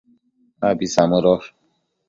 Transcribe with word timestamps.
Abi 0.67 0.85
samëdosh 0.93 1.47